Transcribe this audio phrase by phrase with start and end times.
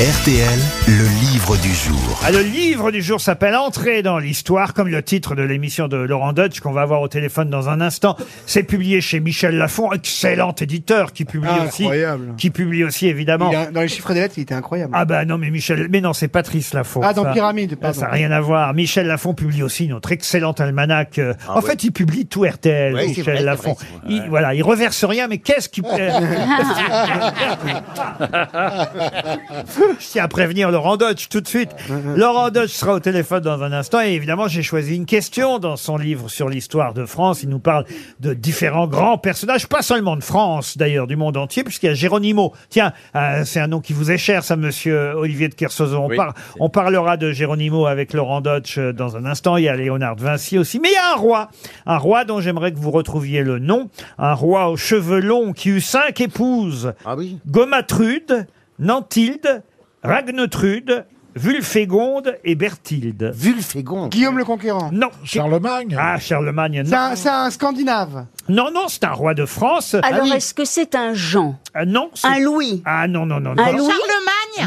[0.00, 0.58] RTL,
[0.88, 2.20] le livre du jour.
[2.24, 5.98] Ah, le livre du jour s'appelle Entrer dans l'histoire, comme le titre de l'émission de
[5.98, 8.16] Laurent Dutch qu'on va avoir au téléphone dans un instant.
[8.46, 12.34] C'est publié chez Michel Lafon, excellent éditeur qui publie Ah, aussi, incroyable.
[12.38, 13.50] qui publie aussi évidemment.
[13.52, 14.90] Il a- dans les chiffres des lettres, il était incroyable.
[14.96, 17.02] Ah bah non mais Michel, mais non c'est Patrice Lafon.
[17.04, 17.32] Ah, dans ça.
[17.34, 18.00] Pyramide, Ah, pardon.
[18.00, 18.72] Ça n'a rien à voir.
[18.72, 21.18] Michel Lafon publie aussi notre excellent almanach.
[21.18, 23.74] euh, en fait, il publie tout RTL, Michel vrai, Lafon.
[23.74, 25.84] vrai, Il, voilà, il reverse rien, mais qu'est-ce qu'il...
[29.98, 31.70] Je tiens à prévenir Laurent Dodge tout de suite.
[32.16, 35.76] Laurent Dodge sera au téléphone dans un instant et évidemment j'ai choisi une question dans
[35.76, 37.42] son livre sur l'histoire de France.
[37.42, 37.84] Il nous parle
[38.20, 41.94] de différents grands personnages, pas seulement de France d'ailleurs, du monde entier, puisqu'il y a
[41.94, 42.52] Géronimo.
[42.68, 46.04] Tiens, euh, c'est un nom qui vous est cher, ça, monsieur Olivier de Kersauzon.
[46.04, 49.56] On, Oui, par- on parlera de Géronimo avec Laurent Dodge euh, dans un instant.
[49.56, 50.78] Il y a Léonard de Vinci aussi.
[50.80, 51.50] Mais il y a un roi,
[51.86, 53.88] un roi dont j'aimerais que vous retrouviez le nom.
[54.18, 56.92] Un roi aux cheveux longs qui eut cinq épouses.
[57.04, 58.46] Ah oui Gomatrude,
[58.78, 59.62] Nantilde,
[60.02, 61.04] Ragnotrude,
[61.36, 63.32] Vulfégonde et Berthilde.
[63.34, 64.10] Vulfégonde.
[64.10, 64.90] Guillaume le Conquérant.
[64.92, 65.10] Non.
[65.24, 66.98] Charlemagne Ah, Charlemagne, C'est non.
[67.02, 68.26] un, c'est un Scandinave.
[68.48, 69.94] Non, non, c'est un roi de France.
[70.02, 70.32] Alors, oui.
[70.34, 71.56] est-ce que c'est un Jean?
[71.72, 72.10] Ah, non.
[72.14, 72.82] c'est- Un Louis?
[72.84, 73.54] Ah, non, non, non.
[73.54, 73.62] non.
[73.62, 73.92] Un Louis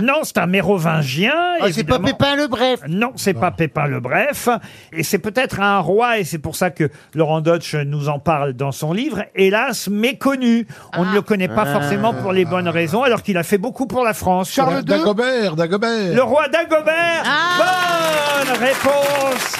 [0.01, 1.33] Non, c'est un mérovingien.
[1.35, 2.07] Ah, c'est pas évidemment.
[2.07, 2.79] Pépin le Bref.
[2.87, 4.49] Non, c'est pas Pépin le Bref.
[4.91, 8.53] Et c'est peut-être un roi, et c'est pour ça que Laurent Dodge nous en parle
[8.53, 10.67] dans son livre, hélas méconnu.
[10.97, 13.85] On ne le connaît pas forcément pour les bonnes raisons, alors qu'il a fait beaucoup
[13.87, 14.51] pour la France.
[14.51, 14.83] Charles II.
[14.83, 16.13] Dagobert, Dagobert.
[16.15, 17.23] Le roi Dagobert
[17.57, 19.55] Bonne réponse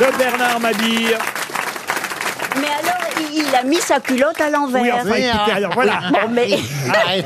[0.00, 1.16] de Bernard Mabille.
[2.56, 4.82] Mais alors, il, a mis sa culotte à l'envers.
[4.82, 6.00] Oui, enfin, écoutez, alors voilà.
[6.10, 6.48] Bon, mais...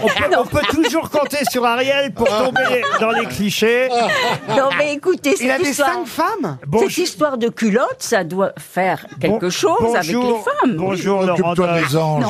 [0.02, 3.88] On peut, on peut toujours compter sur Ariel pour tomber dans les clichés.
[4.48, 5.92] non, mais écoutez, Il avait histoire...
[5.94, 6.58] cinq femmes?
[6.66, 10.76] Bonjour- Cette histoire de culotte, ça doit faire quelque Bon- chose bonjour, avec les femmes.
[10.76, 11.88] Bonjour Laurent Occupe-toi Dodge.
[11.88, 12.24] des anges.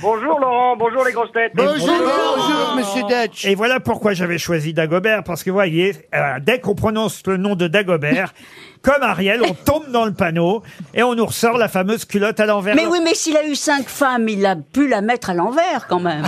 [0.00, 1.52] Bonjour Laurent, bonjour les grosses têtes.
[1.54, 3.44] Bonjour, bonjour, monsieur Dutch.
[3.44, 7.36] Et voilà pourquoi j'avais choisi Dagobert, parce que vous voyez, euh, dès qu'on prononce le
[7.36, 8.32] nom de Dagobert,
[8.82, 10.62] comme Ariel, on tombe dans le panneau
[10.94, 12.76] et on nous ressort la fameuse culotte à l'envers.
[12.76, 15.86] Mais oui, mais s'il a eu cinq femmes, il a pu la mettre à l'envers
[15.88, 16.24] quand même.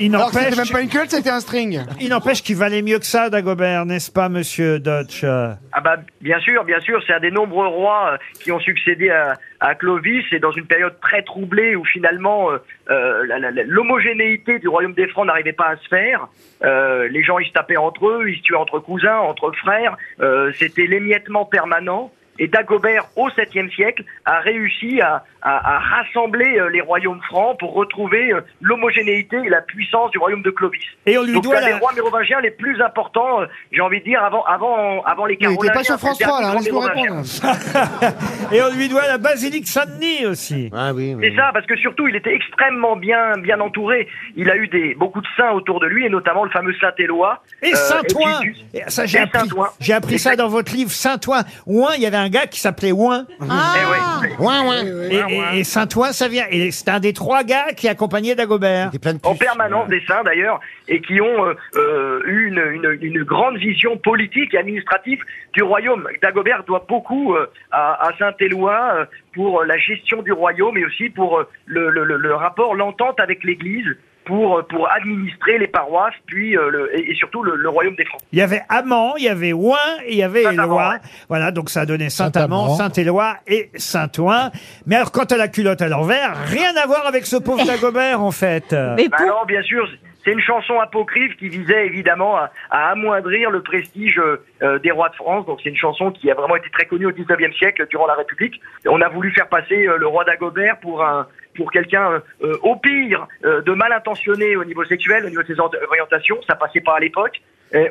[0.00, 1.80] Il Alors que c'était n'empêche, même pas une culotte, c'était un string.
[2.00, 5.96] il n'empêche qu'il valait mieux que ça, Dagobert, n'est-ce pas, monsieur Dutch Euh, Ah bah
[6.22, 9.74] bien sûr, bien sûr, c'est un des nombreux rois euh, qui ont succédé à, à
[9.74, 12.56] Clovis et dans une période très troublée où finalement euh,
[12.90, 16.28] euh, la- la- la- l'homogénéité du royaume des Francs n'arrivait pas à se faire.
[16.64, 19.96] Euh, les gens ils se tapaient entre eux, ils se tuaient entre cousins, entre frères.
[20.20, 22.10] Euh, C'était l'émiettement permanent.
[22.38, 27.58] Et Dagobert, au 7e siècle, a réussi à, à- à rassembler euh, les royaumes francs
[27.58, 30.82] pour retrouver euh, l'homogénéité et la puissance du royaume de Clovis.
[31.06, 31.76] Et on lui Donc doit la...
[31.78, 35.44] rois mérovingiens les plus importants, euh, j'ai envie de dire, avant, avant, avant les Il
[35.44, 35.72] était Caroliniens.
[35.74, 37.02] pas sur France c'est le 3, là, mérovingien.
[37.02, 38.52] répondre.
[38.52, 40.70] Et on lui doit la basilique Saint-Denis aussi.
[40.74, 41.28] Ah oui, oui.
[41.30, 44.08] C'est ça, parce que surtout, il était extrêmement bien, bien entouré.
[44.36, 47.42] Il a eu des, beaucoup de saints autour de lui, et notamment le fameux Saint-Éloi.
[47.62, 48.40] Et euh, Saint-Ouen
[48.74, 48.78] et.
[48.78, 49.66] Et Ça, j'ai Et appris, Saint-Ouen.
[49.80, 51.42] j'ai appris ça dans votre livre, Saint-Ouen.
[51.66, 53.26] Ouin, il y avait un gars qui s'appelait Ouin.
[53.40, 54.32] Eh ouais.
[54.38, 54.84] Ouin, ouin.
[55.10, 55.22] Et,
[55.54, 56.44] et- et Saint-Ouen, ça vient.
[56.50, 58.90] Et c'est un des trois gars qui accompagnait Dagobert.
[58.90, 62.62] Des plein de En permanence des saints d'ailleurs, et qui ont euh, euh, eu une,
[62.72, 65.20] une, une grande vision politique et administrative
[65.54, 66.06] du royaume.
[66.22, 69.04] Dagobert doit beaucoup euh, à, à Saint-Éloi euh,
[69.34, 73.18] pour la gestion du royaume et aussi pour euh, le, le, le- le rapport, l'entente
[73.20, 73.86] avec l'Église
[74.24, 77.94] pour, euh, pour administrer les paroisses, puis euh, le, et, et surtout le, le royaume
[77.96, 78.20] des Francs.
[78.32, 80.90] Il y avait Amand, il y avait Ouin et il y avait Éloi.
[80.90, 80.96] ouais.
[81.28, 82.74] Voilà, donc ça a donné Saint-Amand.
[82.76, 84.50] Saint-Éloi et Saint-Ouen.
[84.86, 88.20] Mais alors, quant à la culotte à l'envers, rien à voir avec ce pauvre Dagobert,
[88.22, 88.72] en fait.
[88.96, 89.88] Mais Bah pour- alors, bien sûr,
[90.24, 94.92] c'est une chanson apocryphe qui visait évidemment à, à amoindrir le prestige euh, euh, des
[94.92, 95.44] rois de France.
[95.46, 98.14] Donc c'est une chanson qui a vraiment été très connue au 19e siècle durant la
[98.14, 98.60] République.
[98.86, 102.76] On a voulu faire passer euh, le roi d'Agobert pour un pour quelqu'un euh, au
[102.76, 106.54] pire euh, de mal intentionné au niveau sexuel, au niveau de ses or- orientations, ça
[106.54, 107.40] passait pas à l'époque.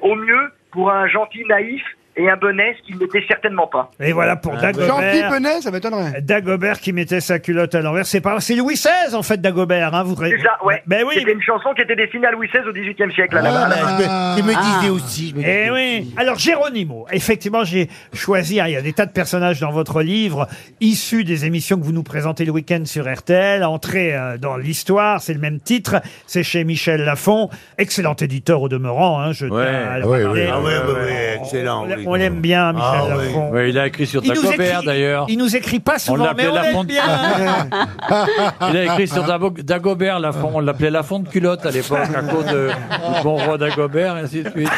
[0.04, 1.84] Au mieux pour un gentil naïf
[2.18, 3.90] et un bonnet, ce qu'il n'était certainement pas.
[4.00, 5.32] Et voilà pour Jean-Philippe Dagobert.
[5.32, 6.22] Benet, ça m'étonnerait.
[6.22, 8.06] Dagobert qui mettait sa culotte à l'envers.
[8.06, 10.82] C'est pas, c'est Louis XVI, en fait, Dagobert, hein, vous C'est ça, ouais.
[10.88, 11.16] Ben oui.
[11.18, 13.38] C'était une chanson qui était destinée à Louis XVI au 18e siècle.
[13.38, 14.62] à la Ah, bah, je me, Ah.
[14.80, 15.30] disais aussi.
[15.30, 16.00] Je me disais Eh oui.
[16.02, 16.14] aussi.
[16.18, 18.60] Alors Géronimo, effectivement, j'ai choisi.
[18.60, 20.48] hein, il y a des tas de personnages dans votre livre
[20.80, 23.64] issus des émissions que vous nous présentez le week-end sur RTL.
[23.64, 26.02] Entrée euh, dans l'histoire, c'est le même titre.
[26.28, 29.20] C'est chez Michel Lafon, excellent éditeur au demeurant.
[29.22, 29.66] Hein, je tiens Ouais.
[29.66, 30.42] à le Ah oui, rappeler.
[30.44, 30.50] oui.
[30.52, 31.86] Ah ouais, ouais, ouais, excellent.
[31.88, 32.01] Oui.
[32.06, 33.26] On l'aime bien, Michel Ah ouais.
[33.28, 33.50] Lafon.
[33.52, 35.26] Ouais, il a écrit sur nous écrit- d'ailleurs.
[35.30, 37.04] Il nous écrit pas souvent, mais l'appelait on la l'aime bien.
[38.72, 42.00] Il a écrit sur Dago- Dagobert, la fond- on l'appelait la fonte culotte à l'époque,
[42.16, 42.70] à cause de,
[43.18, 44.70] du bon roi Dagobert, et ainsi de suite.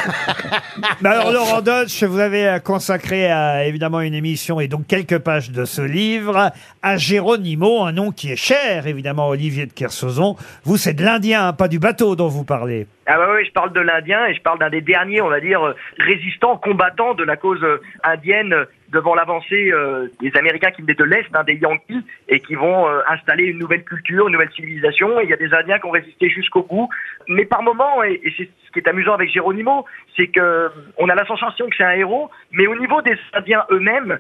[1.02, 5.20] Mais alors Laurent Dodge, vous avez euh, consacré à, évidemment une émission et donc quelques
[5.20, 9.74] pages de ce livre à Géronimo, un nom qui est cher évidemment à Olivier de
[9.74, 10.36] Kersauzon.
[10.64, 12.88] Vous, c'est de l'Indien, hein, pas du bateau dont vous parlez.
[13.06, 15.42] Ah ouais, ouais, je parle de l'Indien et je parle d'un des derniers, on va
[15.42, 20.82] dire, euh, résistants, combattants de la cause euh, indienne devant l'avancée euh, des Américains qui
[20.82, 24.34] venaient de l'Est, hein, des Yankees, et qui vont euh, installer une nouvelle culture, une
[24.34, 25.20] nouvelle civilisation.
[25.20, 26.90] Et il y a des Indiens qui ont résisté jusqu'au bout.
[27.28, 31.16] Mais par moments, et, c'est ce qui est amusant avec Geronimo, c'est que on a
[31.16, 34.20] la sensation que c'est un héros, mais au niveau des Indiens eux-mêmes,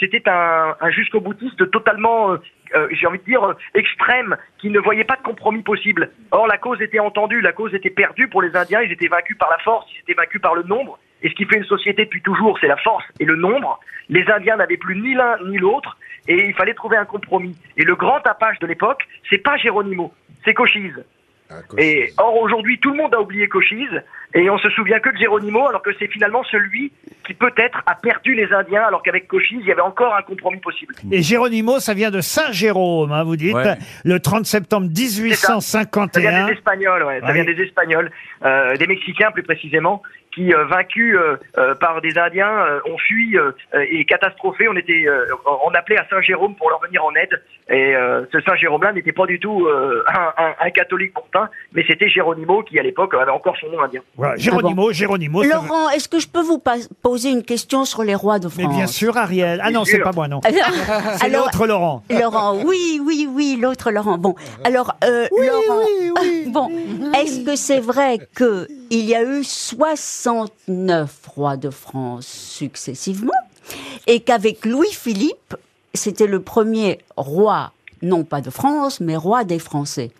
[0.00, 2.36] c'était un, un jusqu'au boutiste totalement,
[2.90, 6.10] j'ai envie de dire, extrême, qui ne voyait pas de compromis possible.
[6.30, 9.36] Or, la cause était entendue, la cause était perdue pour les Indiens, ils étaient vaincus
[9.36, 10.98] par la force, ils étaient vaincus par le nombre.
[11.22, 13.80] Et ce qui fait une société depuis toujours, c'est la force et le nombre.
[14.08, 15.96] Les Indiens n'avaient plus ni l'un ni l'autre,
[16.28, 17.56] et il fallait trouver un compromis.
[17.76, 20.12] Et le grand tapage de l'époque, c'est pas Geronimo,
[20.44, 21.04] c'est Cochise.
[21.78, 24.02] Et or aujourd'hui, tout le monde a oublié Cochise
[24.34, 26.92] et on se souvient que de Geronimo, alors que c'est finalement celui
[27.26, 30.58] qui peut-être a perdu les Indiens, alors qu'avec Cochise, il y avait encore un compromis
[30.58, 30.94] possible.
[31.10, 33.76] Et Géronimo, ça vient de Saint-Jérôme, hein, vous dites, Ouais.
[34.04, 36.46] le 30 septembre Ça vient 1851.
[36.46, 37.20] des Espagnols, ouais.
[37.20, 37.32] Ça Ouais.
[37.32, 38.10] vient des Espagnols,
[38.44, 40.02] euh, des Mexicains plus précisément,
[40.34, 43.36] qui euh, vaincus euh, euh, par des Indiens euh, ont fui
[43.88, 44.68] et catastrophés.
[44.68, 45.24] On était, euh,
[45.64, 47.42] on appelait à Saint-Jérôme pour leur venir en aide.
[47.70, 51.14] Et euh, ce Saint-Jérôme-là n'était pas du tout euh, un, un- un catholique
[51.72, 54.00] mais c'était Géronimo qui à l'époque avait encore son nom indien.
[54.16, 55.42] Voilà, Géronimo, Géronimo.
[55.42, 56.62] veut- Laurent, est-ce que je peux vous
[57.02, 59.60] poser une question sur les rois de France Mais bien sûr, Ariel.
[59.62, 60.40] Ah non, c'est pas moi, non.
[61.20, 62.02] C'est l'autre Laurent.
[62.10, 64.18] Laurent, oui, oui, oui, l'autre Laurent.
[64.18, 64.34] Bon,
[64.64, 65.86] alors, euh, Laurent,
[66.48, 66.68] bon,
[67.14, 73.32] est-ce que c'est vrai que il y a eu 69 rois de France successivement
[74.06, 75.56] et qu'avec Louis-Philippe,
[75.94, 77.72] c'était le premier roi,
[78.02, 80.10] non pas de France, mais roi des Français?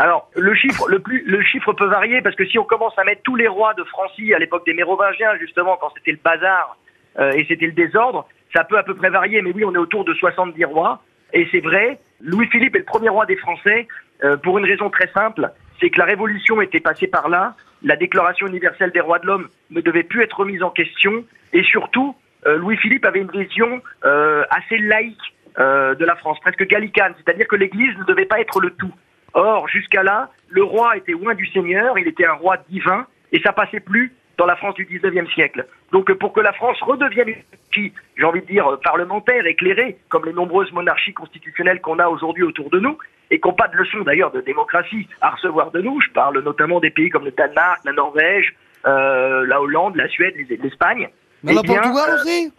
[0.00, 3.74] Alors, le chiffre, peut varier parce que si on commence à mettre tous les rois
[3.74, 6.78] de Francie à l'époque des Mérovingiens, justement, quand c'était le bazar
[7.18, 9.42] euh, et c'était le désordre, ça peut à peu près varier.
[9.42, 11.02] Mais oui, on est autour de 70 rois.
[11.34, 13.86] Et c'est vrai, Louis-Philippe est le premier roi des Français
[14.24, 17.96] euh, pour une raison très simple, c'est que la Révolution était passée par là, la
[17.96, 22.16] Déclaration universelle des droits de l'homme ne devait plus être remise en question, et surtout,
[22.46, 27.46] euh, Louis-Philippe avait une vision euh, assez laïque euh, de la France, presque gallicane, c'est-à-dire
[27.48, 28.92] que l'Église ne devait pas être le tout.
[29.34, 33.40] Or, jusqu'à là, le roi était loin du Seigneur, il était un roi divin, et
[33.40, 35.66] ça passait plus dans la France du 19e siècle.
[35.92, 39.98] Donc, pour que la France redevienne une monarchie, j'ai envie de dire, euh, parlementaire, éclairée,
[40.08, 42.96] comme les nombreuses monarchies constitutionnelles qu'on a aujourd'hui autour de nous,
[43.30, 46.40] et qui n'ont pas de leçon d'ailleurs de démocratie à recevoir de nous, je parle
[46.42, 48.54] notamment des pays comme le Danemark, la Norvège,
[48.86, 51.08] euh, la Hollande, la Suède, les- l'Espagne.
[51.42, 52.52] Mais Eh le bien, Portugal euh, aussi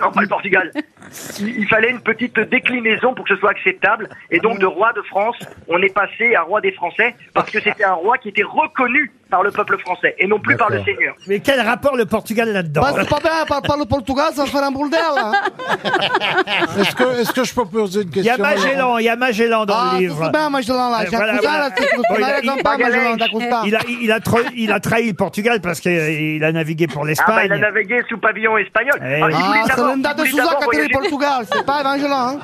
[0.00, 0.70] non, pas le Portugal.
[1.38, 4.08] Il, il fallait une petite déclinaison pour que ce soit acceptable.
[4.30, 5.36] Et donc, de roi de France,
[5.68, 9.12] on est passé à roi des Français parce que c'était un roi qui était reconnu
[9.30, 11.14] par le peuple français et non plus par le Seigneur.
[11.26, 14.46] Mais quel rapport le Portugal là-dedans Bah, c'est pas bien, parle pas le Portugal, ça
[14.46, 15.32] faire un bordel, là.
[16.78, 19.08] Est-ce que, est-ce que je peux poser une Il y a question Magellan, il y
[19.08, 20.20] a Magellan dans Ah, le livre.
[20.24, 20.98] c'est bien, Magellan, là.
[21.10, 21.68] J'ai voilà, accusé, voilà.
[21.68, 23.62] là, c'est Bon, il a- il- pas Magellan, t'accuses pas.
[23.66, 27.02] Il a, il, a tra- il a trahi le Portugal parce qu'il a navigué pour
[27.02, 27.46] Ah bah, l'Espagne.
[27.46, 28.98] il a navigué sous pavillon espagnol.
[29.02, 30.82] Eh il voulait Ah, c'est d'abord- l'Enda il de voulait Souza d'abord qui a tiré
[30.82, 32.38] le voyager- Portugal, c'est pas Magellan, hein.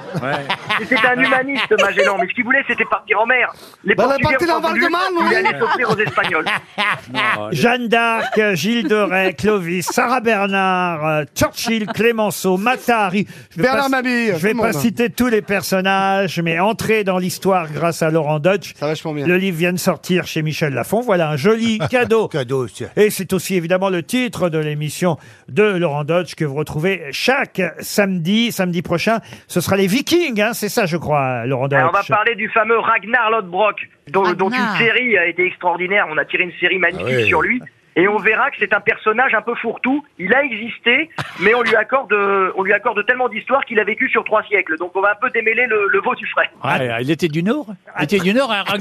[0.80, 2.16] C'était un humaniste, Magellan.
[2.20, 3.52] Mais ce qu'il voulait, c'était partir en mer.
[3.84, 5.34] Les Bah, est Portugais parti ont dans Val-de-Marne, il oui.
[5.36, 6.44] allait s'offrir aux Espagnols.
[7.52, 13.26] Jeanne d'Arc, Gilles de Rais, Clovis, Sarah Bernard, euh, Churchill, Clémenceau, Matari.
[13.50, 14.80] Je vais Bernard pas, Mabille, je vais le pas monde.
[14.80, 18.72] citer tous les personnages, mais entrer dans l'histoire grâce à Laurent Dodge.
[18.76, 19.26] Ça va vachement bien.
[19.26, 21.00] Le livre vient de sortir chez Michel Lafon.
[21.00, 22.28] Voilà un joli cadeau.
[22.28, 25.18] Cadeau, c'est- Et c'est aussi évidemment le titre de l'émission
[25.48, 28.50] de Laurent Dodge que vous retrouvez chaque samedi.
[28.52, 29.18] Samedi prochain,
[29.48, 31.78] ce sera les Vikings, hein, c'est ça je crois, Laurent Dodge.
[31.78, 33.76] Alors, on va parler du fameux Ragnar Lodbrok,
[34.10, 36.06] dont, dont une série a été extraordinaire.
[36.10, 37.60] On a tiré une série magnifique Ah sur lui.
[37.94, 40.02] Et on verra que c'est un personnage un peu fourre-tout.
[40.18, 42.10] Il a existé, mais on lui accorde,
[42.56, 44.78] on lui accorde tellement d'histoires qu'il a vécu sur trois siècles.
[44.78, 46.48] Donc on va un peu démêler le, le veau du frais.
[46.62, 47.66] Ah, il était du Nord
[47.98, 48.80] Il était du Nord, un il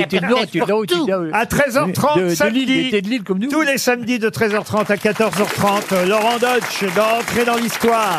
[0.00, 1.32] était du Nord, il était.
[1.32, 2.64] À 13h30 De- de samedi.
[2.64, 3.50] Lille, il était de Lille comme nous.
[3.50, 8.18] Tous les samedis de 13h30 à 14h30, Laurent Dodge d'entrer dans l'histoire.